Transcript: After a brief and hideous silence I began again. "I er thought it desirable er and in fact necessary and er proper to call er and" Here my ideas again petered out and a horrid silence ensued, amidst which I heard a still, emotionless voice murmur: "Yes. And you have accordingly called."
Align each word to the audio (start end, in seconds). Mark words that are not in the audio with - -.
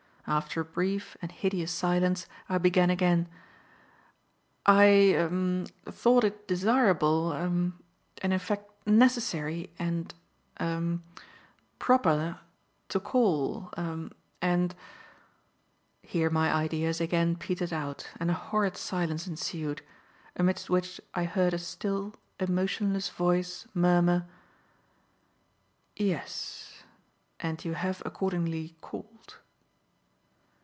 After 0.27 0.61
a 0.61 0.65
brief 0.65 1.17
and 1.21 1.29
hideous 1.29 1.73
silence 1.73 2.25
I 2.47 2.57
began 2.57 2.89
again. 2.89 3.27
"I 4.65 5.11
er 5.15 5.65
thought 5.91 6.23
it 6.23 6.47
desirable 6.47 7.33
er 7.33 7.47
and 7.47 7.73
in 8.31 8.39
fact 8.39 8.69
necessary 8.87 9.73
and 9.77 10.13
er 10.61 10.99
proper 11.79 12.39
to 12.89 12.99
call 13.01 13.71
er 13.77 14.09
and" 14.41 14.73
Here 16.01 16.29
my 16.29 16.53
ideas 16.53 17.01
again 17.01 17.35
petered 17.35 17.73
out 17.73 18.07
and 18.17 18.31
a 18.31 18.35
horrid 18.35 18.77
silence 18.77 19.27
ensued, 19.27 19.81
amidst 20.37 20.69
which 20.69 21.01
I 21.13 21.25
heard 21.25 21.53
a 21.53 21.59
still, 21.59 22.13
emotionless 22.39 23.09
voice 23.09 23.67
murmur: 23.73 24.27
"Yes. 25.97 26.83
And 27.41 27.65
you 27.65 27.73
have 27.73 28.01
accordingly 28.05 28.77
called." 28.79 29.39